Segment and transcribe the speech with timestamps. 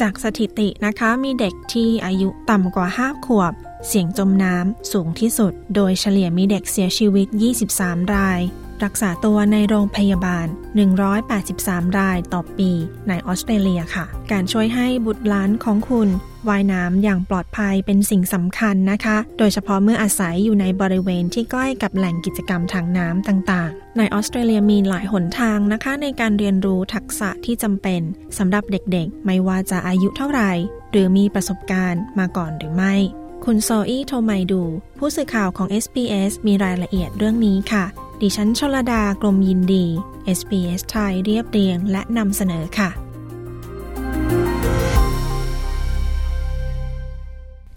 [0.00, 3.52] จากสถิตินะคะ มีเด็กที่อายุต่ำกว่า 5 ขวบ
[3.86, 7.26] เสี่ยงจมน้ำสูงที่สุด โดยเฉลี่ยมีเด็กเสียชีวิต
[7.70, 8.40] 23 ราย
[8.84, 10.46] รักษาตัวในโรงพยาบาล
[11.22, 12.70] 183 รายต่อปี
[13.08, 16.08] ในออสเตรเลียค่ะ การช่วยให้บุตรหลานของคุณ
[16.48, 28.00] ว่ายน้ำอย่างปลอดภัยเป็นสิ่งสำคัญนะคะ โดยเฉพาะเมื่ออาศัยอยู่ในบริเวณที่ใกล้กับแหล่งกิจกรรมทางน้ำต่างๆ ในออสเตรเลียมีหลายหนทางนะคะ ในการเรียนรู้ทักษะที่จำเป็น
[28.38, 30.50] สำหรับเด็กๆ ไม่ว่าจะอายุเท่าไหร่
[30.90, 32.94] หรือมีประสบการณ์มาก่อนหรือไม่
[33.44, 34.62] คุณโซอี้โทไมดู
[34.98, 37.84] ผู้สื่อข่าวของ SBS มีรายละเอียดเรื่องนี้ค่ะ
[38.26, 39.84] ดิฉันชลดากรมยินดี
[40.38, 42.90] SBS ไทยเรียบเรียงและนำเสนอค่ะ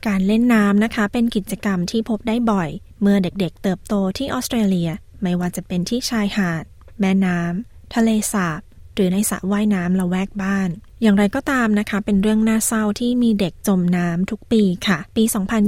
[0.07, 2.69] การเล่นน้ำนะคะ เป็นกิจกรรมที่พบได้บ่อย
[3.01, 4.89] เมื่อเด็กๆเติบโตที่ออสเตรเลีย
[5.21, 6.63] ไม่ว่าจะเป็นที่ชายหาด
[6.99, 8.61] แม่น้ำทะเลสาบ
[8.93, 10.69] หรือในสระว่ายน้ำละแวกบ้าน
[11.01, 15.23] อย่างไรก็ตามนะคะ เป็นเรื่องน่าเศร้าที่มีเด็กจมน้ำทุกปีค่ะ ปี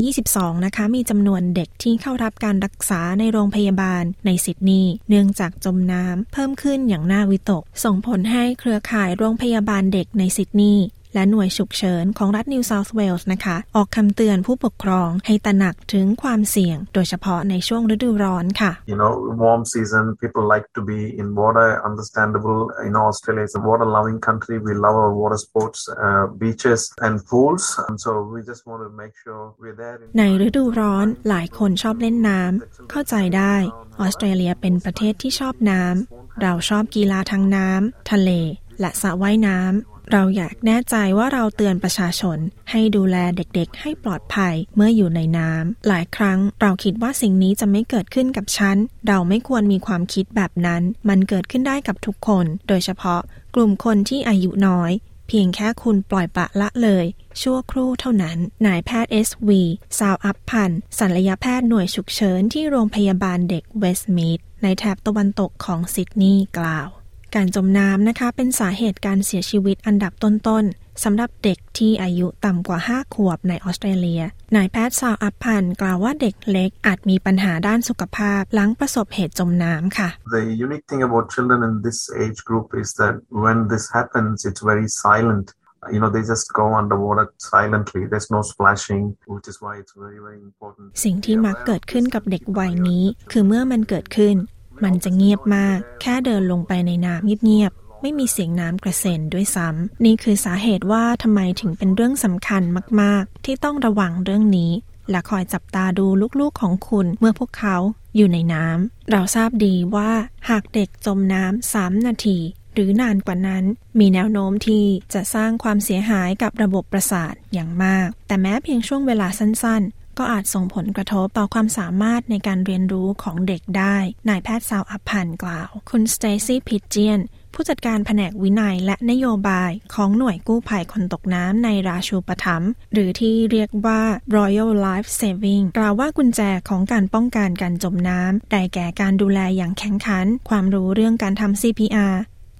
[0.10, 19.12] 2022 นะคะ มีจำนวนเด็กที่เข้ารับการรักษาในโรงพยาบาลในซิดนีย์เนื่องจากจมน้ำเพิ่มขึ้นอย่างน่าวิตก ส่งผลให้เครือข่ายโรงพยาบาลเด็กในซิดนีย์ และหน่วยฉุกเฉินของรัฐนิวเซาท์เวลส์นะคะ ออกคำเตือนผู้ปกครองให้ตระหนักถึงความเสี่ยง โดยเฉพาะในช่วงฤดูร้อนค่ะ You know
[19.44, 23.88] warm season people like to be in water understandable you know Australia is a water
[23.98, 28.64] loving country we love our water sports uh, beaches and pools and so we just
[28.70, 33.56] want to make sure we're there ในฤดูร้อนหลายคนชอบเล่นน้ำเข้าใจได้
[34.00, 38.32] ออสเตรเลียเป็นประเทศที่ชอบน้ำเราชอบกีฬาทางน้ำทะเล
[38.80, 42.38] และสระว่ายน้ำ เราอยากแน่ใจว่าเราเตือนประชาชน
[42.72, 48.78] ให้ดูแลเด็กๆ ให้ปลอดภัยเมื่ออยู่ในน้ำ หลายครั้งเราคิดว่าสิ่งนี้จะไม่เกิดขึ้นกับฉัน
[49.08, 53.22] เราไม่ควรมีความคิดแบบนั้น มันเกิดขึ้นได้กับทุกคน โดยเฉพาะ
[53.56, 54.92] กลุ่มคนที่อายุน้อย
[55.28, 57.06] เพียงแค่คุณปล่อยปละละเลย
[57.42, 59.62] ชั่วครู่เท่านั้น นายแพทย์เอสวี
[60.00, 66.90] ซาวอัพพันศัลยแพทย์หน่วยฉุกเฉินที่โรงพยาบาลเด็กเวสต์มีดในแถบตะวันตกของซิดนีย์กล่าว
[67.36, 74.22] การจมน้ำนะคะ เป็นสาเหตุการเสียชีวิตอันดับต้นๆสำหรับเด็กที่อายุต่ำกว่า 5 ขวบในออสเตรเลีย
[74.56, 83.86] นายแพทย์ซาวอัพพันกล่าวว่าเด็กเล็กอาจมีปัญหาด้านสุขภาพ หลังประสบเหตุจมน้ำค่ะ The unique thing about children in this age group is that when this
[83.98, 85.46] happens it's very silent
[85.94, 89.04] you know they just go underwater silently there's no splashing
[89.34, 94.36] which is why it's very very important สิ่งที่มักเกิดขึ้นกับเด็กวัยนี้ คือเมื่อมันเกิดขึ้น
[94.84, 102.64] มันจะเงียบมาก แค่เดินลงไปในน้ำเงียบๆ ไม่มีเสียงน้ำกระเซ็นด้วยซ้ำ นี่คือสาเหตุว่าทำไมถึงเป็นเรื่องสำคัญ
[103.02, 104.72] มากๆ ที่ต้องระวังเรื่องนี้
[105.12, 106.06] และคอยจับตาดู
[106.40, 107.78] ลูกๆของคุณเมื่อพวกเขา
[108.16, 110.12] อยู่ในน้ำ เราทราบดีว่า
[110.50, 112.40] หากเด็กจมน้ำสามนาที
[112.74, 113.64] หรือนานกว่านั้น
[114.00, 119.82] มีแนวโน้มที่จะสร้างความเสียหายกับระบบประสาทอย่างมาก แต่แม้เพียงช่วงเวลาสั้น
[120.20, 123.98] ก็อาจส่งผลกระทบต่อความสามารถในการเรียนรู้ของเด็กได้
[124.30, 127.20] นายแพทย์สาวอัพพันกล่าว คุณสเตซี่พิจเจียน
[127.54, 134.02] ผู้จัดการแผนกวิจัยและนโยบายของหน่วยกู้ภัยคนตกน้ำในราชูปถัมภ์หรือที่เรียกว่า
[134.36, 142.16] Royal Life Saving กล่าวว่ากุญแจของการป้องกันการจมน้ำได้แก่การดูแลอย่างแข็งขัน ความรู้เรื่องการทำ CPR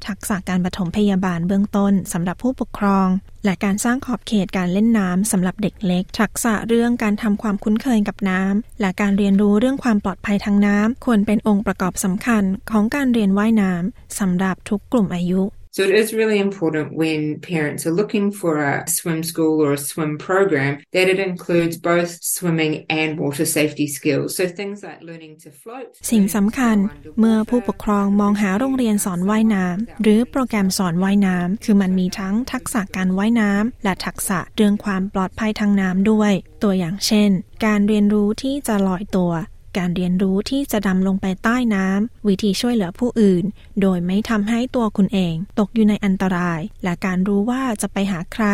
[0.08, 3.08] ทักษะการปฐมพยาบาลเบื้องต้นสำหรับผู้ปกครอง
[3.46, 15.42] และการสร้างขอบเขตการเล่นน้ำสำหรับเด็กเล็ก ทักษะเรื่องการทำความคุ้นเคยกับน้ำและการเรียนรู้เรื่องความปลอดภัยทางน้ำควรเป็นองค์ประกอบสำคัญของการเรียนว่ายน้ำสำหรับทุกกลุ่มอายุ
[15.72, 19.78] So it is really important when parents are looking for a swim school or a
[19.78, 24.36] swim program that it includes both swimming and water safety skills.
[24.38, 25.90] So things like learning to float.
[26.12, 26.78] สิ่งสำคัญ
[27.20, 36.32] เมื่อผู้ปกครองมองหาโรงเรียนสอนว่ายน้ำหรือโปรแกรมสอนว่ายน้ำคือมันมีทั้งทักษะการว่ายน้ำและทักษะเรื่องความปลอดภัยทางน้ำด้วย
[36.64, 37.30] ตัวอย่างเช่น
[37.66, 39.32] การเรียนรู้ที่จะลอยตัว
[39.78, 43.44] การเรียนรู้ที่จะดำลงไปใต้น้ำ วิธีช่วยเหลือผู้อื่น
[43.82, 48.46] โดยไม่ทำให้ตัวคุณเองตกอยู่ในอันตราย และการรู้ว่าจะไปหาใคร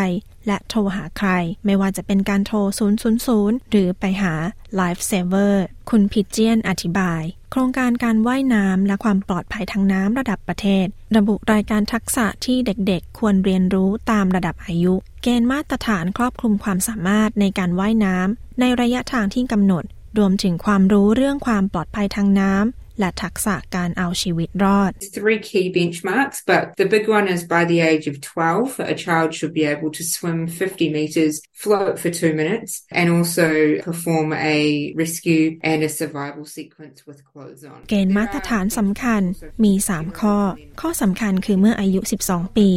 [0.48, 1.30] และโทรหาใคร
[1.66, 2.58] ไม่ว่าจะเป็นการโทร
[3.16, 4.34] 000 หรือไปหา
[4.80, 5.56] Life Saver
[5.90, 10.86] คุณพิเจียนอธิบาย โครงการการว่ายน้ำและความปลอดภัยทางน้ำระดับประเทศ
[11.18, 19.84] ระบุรายการทักษะที่เด็กๆ ควรเรียนรู้ตามระดับอายุ เกณฑ์มาตรฐานครอบคลุมความสามารถในการว่ายน้ำในระยะทางที่กำหนด
[20.18, 28.96] รวมถึงความรู้เรื่องความปลอดภัยทางน้ำและทักษะการเอาชีวิตรอด Three key benchmarks, but the big one is by the age of 12, a
[29.06, 31.34] child should be able to swim 50 meters,
[31.64, 33.48] float for two minutes, and also
[33.90, 34.28] perform
[34.58, 34.60] a
[35.04, 37.78] rescue and a survival sequence with clothes on.
[37.90, 39.22] เกณฑ์มาตรฐานสำคัญ
[39.64, 40.38] มี 3 ข้อ
[40.82, 42.70] ข้อสำคัญคือเมื่ออายุ 12 ปี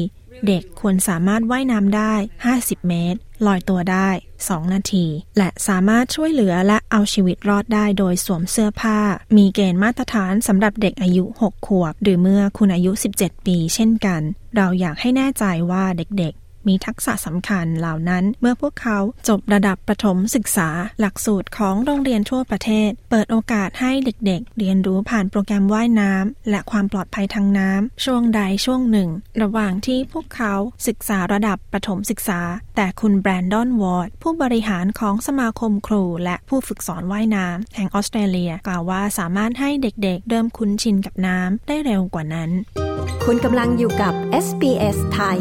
[0.47, 2.15] เด็กควรสามารถว่ายน้ำได้
[2.55, 4.09] 50 เมตร ลอยตัวได้
[4.43, 5.07] 2 นาที
[5.39, 8.99] และสามารถช่วยเหลือและเอาชีวิตรอดได้โดยสวมเสื้อผ้า
[9.37, 14.23] มีเกณฑ์มาตรฐานสำหรับเด็กอายุ 6 ขวบ หรือเมื่อคุณอายุ 17 ปี เช่นกัน
[14.57, 18.99] เราอยากให้แน่ใจว่าเด็กๆ มีทักษะสำคัญเหล่านั้น เมื่อพวกเขา
[19.29, 20.69] จบระดับประถมศึกษา
[21.01, 29.09] หลักสูตรของโรงเรียนทั่วประเทศ เปิดโอกาสให้เด็กๆ เรียนรู้ผ่านโปรแกรมว่ายน้ำและความปลอดภัยทางน้ำช่วงใดช่วงหนึ่ง
[29.43, 30.55] ระหว่างที่พวกเขา
[30.89, 32.41] ศึกษาระดับประถมศึกษา
[32.77, 42.51] แต่คุณแบรนดอนวอร์ดผู้บริหารของสมาคมครู และผู้ฝึกสอนว่ายน้ำแห่งออสเตรเลียกล่าวว่าสามารถให้เด็กๆ เริ่มคุ้นชินกับน้ำได้เร็วกว่านั้น
[43.25, 45.41] คุณกำลังอยู่กับ SBS ไทย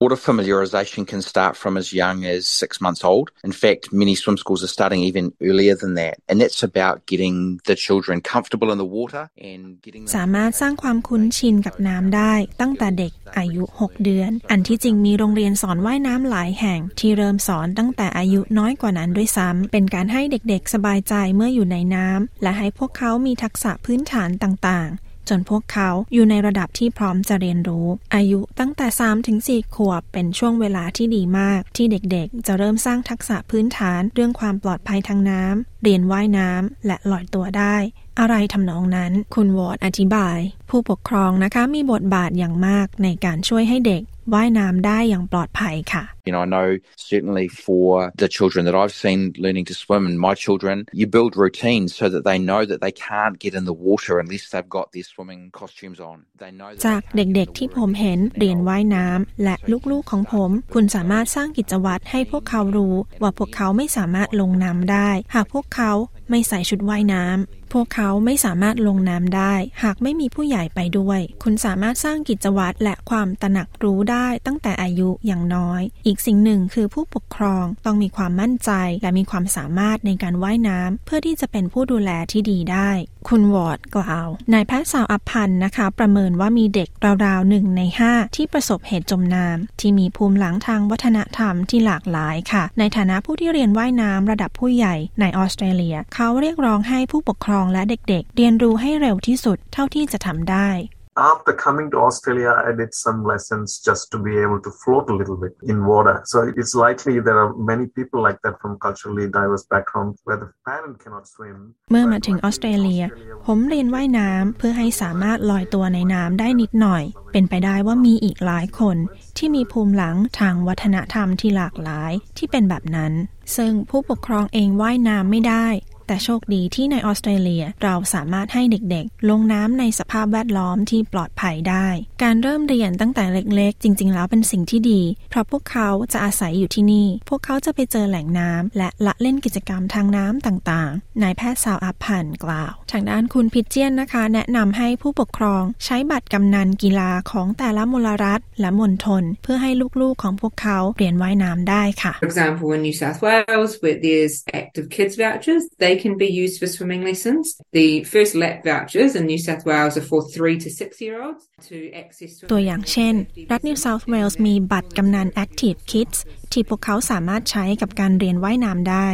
[0.00, 3.26] Water familiarisation can start from as young as six months old.
[3.42, 6.14] In fact, many swim schools are starting even earlier than that.
[6.28, 14.04] And that's about getting the children comfortable in the water and getting สามารถสร้างความคุ้นชินกับน้ำได้ ตั้งแต่เด็กอายุ 6
[14.04, 37.76] เดือน อันที่จริงมีโรงเรียนสอนว่ายน้ำหลายแห่ง ที่เริ่มสอนตั้งแต่อายุน้อยกว่านั้นด้วยซ้ำ เป็นการให้เด็กๆ สบายใจเมื่ออยู่ในน้ำและให้พวกเขามีทักษะพื้นฐานต่างๆ จนพวกเขาอยู่ในระดับที่พร้อมจะเรียนรู้ อายุตั้งแต่ 3 ถึง 4 ขวบเป็นช่วงเวลาที่ดีมาก ที่เด็กๆ จะเริ่มสร้างทักษะพื้นฐานเรื่องความปลอดภัยทางน้ำเรียนว่ายน้ำและลอยตัวได้
[38.20, 40.38] อะไรทำนองนั้น คุณวอร์ดอธิบาย
[40.70, 44.02] ผู้ปกครองนะคะมีบทบาทอย่างมากในการช่วยให้เด็ก
[44.34, 46.70] ว่ายน้ำได้อย่างปลอดภัยค่ะ You know, I know
[47.12, 47.88] certainly for
[48.22, 52.04] the children that I've seen learning to swim and my children, you build routines so
[52.14, 55.42] that they know that they can't get in the water unless they've got their swimming
[55.60, 56.16] costumes on.
[56.42, 59.56] They know จากเด็กๆที่ผมเห็นเรียนว่ายน้ำและ
[59.90, 65.92] ลูกๆของผม คุณสามารถสร้างกิจวัตรให้พวกเขารู้ ว่าพวกเขาไม่สามารถลงน้ำได้ หากพวกเขา
[66.30, 78.70] ไม่ใส่ชุดว่ายน้ำพวกเขาไม่สามารถลงน้ำได้ หากไม่มีผู้ใหญ่ไปด้วย คุณสามารถสร้างกิจวัตรและความตระหนักรู้ได้ตั้งแต่อายุอย่างน้อย อีกสิ่งหนึ่งคือผู้ปกครองต้องมีความมั่นใจ
[79.02, 82.90] และมีความสามารถในการว่ายน้ำเพื่อที่จะเป็นผู้ดูแลที่ดีได้
[83.28, 86.88] คุณวอร์ดกล่าว นายแพทย์สาวอัพพันธ์นะคะ ประเมินว่ามีเด็ก
[87.26, 100.70] ราวๆหนึ่งในห้าที่ประสบเหตุจมน้ำที่มีภูมิหลังทางวัฒนธรรมที่หลากหลายค่ะ ในฐานะผู้ที่เรียนว่ายน้ำระดับผู้ใหญ่ในออสเตรเลีย เขาเรียกร้องให้ผู้ปกครองและเด็กๆ เรียนรู้ให้เร็วที่สุดเท่าที่จะทำได้
[101.18, 105.14] After coming to Australia, I did some lessons just to be able to float a
[105.20, 106.22] little bit in water.
[106.26, 110.48] So it's likely there are many people like that from culturally diverse backgrounds where the
[110.64, 111.58] parent cannot swim.
[111.90, 113.02] เมื่อมาถึงออสเตรเลีย
[113.46, 117.02] ผมเรียนว่ายน้ำเพื่อให้สามารถลอยตัวในน้ำได้นิดหน่อย
[117.32, 118.96] เป็นไปได้ว่ามีอีกหลายคน
[119.36, 123.12] ที่มีภูมิหลังทางวัฒนธรรมที่หลากหลายที่เป็นแบบนั้น
[123.56, 125.66] ซึ่งผู้ปกครองเองว่ายน้ำไม่ได้
[126.08, 131.86] แต่โชคดีที่ในออสเตรเลียเราสามารถให้เด็กๆ ลงน้ำในสภาพแวดล้อมที่ปลอดภัยได้
[132.22, 153.98] การเริ่มเรียนตั้งแต่เล็กๆ จริง ๆ แล้วเป็นสิ่งที่ดี เพราะพวกเขาจะอาศัยอยู่ที่นี่ พวกเขาจะไปเจอแหล่งน้ำและละเล่นกิจกรรมทางน้ำต่างๆนายแพทย์สาวอัพพันกล่าว ทางด้านคุณพิเจียนนะคะ แนะนำให้ผู้ปกครองใช้บัตรกำนันกีฬาของแต่ละมลรัฐและมณฑลเพื่อให้ลูกๆของพวกเขาเรียนว่ายน้ำได้ค่ะ For example, in New South Wales, where
[154.06, 157.44] there's active kids vouchers, they can be used for swimming lessons.
[157.80, 161.42] The first lap vouchers in New South Wales are for three to six year olds
[161.68, 163.14] to access ตัวอย่างเช่น
[163.52, 166.18] รัฐ New South Wales มีบัตรกำนัน Active Kids
[166.52, 169.08] ที่พวกเขาสามารถใช้กับการเรียนว่ายน้ำได้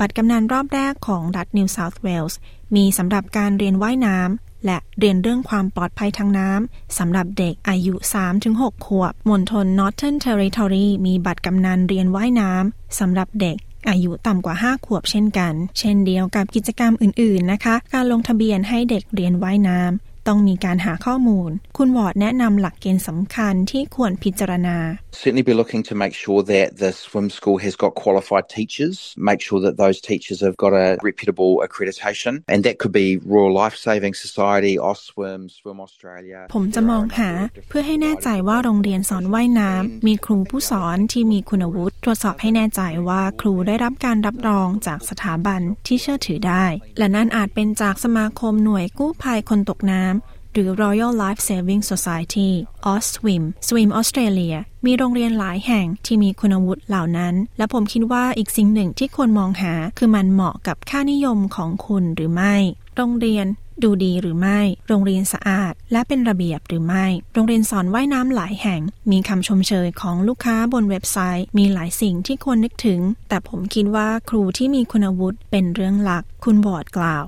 [0.00, 2.34] บัตรกำนันรอบแรกของรัฐ New South Wales
[2.76, 7.94] มีสำหรับการเรียนว่ายน้ำและเรียนเรื่องความปลอดภัยทางน้ำสำหรับเด็กอายุ
[8.40, 13.56] 3-6 ขวบมณฑล Northern Territory มีบัตรกำนันเรียนว่ายน้ำสำหรับเด็ก
[13.88, 24.76] อายุต่ำกว่า 5 ขวบเช่นกัน เช่นเดียวกับกิจกรรมอื่นๆนะคะ การลงทะเบียนให้เด็กเรียนว่ายน้ำ ต้องมีการหาข้อมูล คุณวอร์ดแนะนำหลักเกณฑ์สำคัญที่ควรพิจารณา
[25.20, 28.96] Certainly be looking to make sure that the swim school has got qualified teachers,
[29.30, 33.54] make sure that those teachers have got a reputable accreditation, and that could be Royal
[33.62, 36.40] Life Saving Society, OSWIM, Swim Australia.
[36.54, 37.30] ผมจะมองหา
[37.68, 46.64] เพื่อให้แน่ใจว่าโรงเรียนสอนว่ายน้ำมีครูผู้สอนที่มีคุณวุฒิตรวจสอบให้แน่ใจว่าครูได้รับการรับรองจากสถาบันที่เชื่อถือได้
[46.98, 50.15] และนั่นอาจเป็นจากสมาคมหน่วยกู้ภัยคนตกน้ำ
[50.56, 52.50] หรือ Royal Life Saving Society
[52.92, 62.54] OSWIM Swim Australia มีโรงเรียนหลายแห่งที่มีคุณวุฒิเหล่านั้น และผมคิดว่าอีกสิ่งหนึ่งที่ควรมองหา คือมันเหมาะกับค่านิยมของคุณหรือไม่
[62.96, 63.46] โรงเรียน
[63.82, 77.26] ดูดีหรือไม่ โรงเรียนสะอาด และเป็นระเบียบหรือไม่ โรงเรียนสอนว่ายน้ำหลายแห่ง มีคำชมเชยของลูกค้าบนเว็บไซต์ มีหลายสิ่งที่ควรนึกถึง แต่ผมคิดว่าครูที่มีคุณวุฒิเป็นเรื่องหลัก คุณบอร์ดกล่าว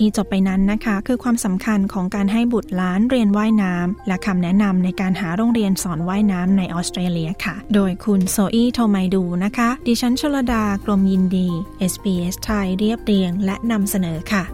[0.00, 11.48] ที่จบไปนั้นนะคะ คือความสำคัญของการให้บุตรหลานเรียนว่ายน้ำและคำแนะนำในการหาโรงเรียนสอนว่ายน้ำในออสเตรเลียค่ะ โดยคุณโซอี้โทไมดูนะคะ ดิฉันชลดากรมยินดี
[11.92, 14.44] SBS ไทยเรียบเรียง และนำเสนอค่ะ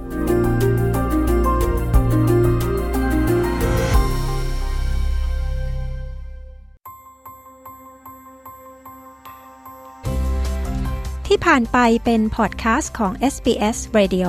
[11.26, 14.28] ที่ผ่านไปเป็นพอดแคสต์ของ SBS Radio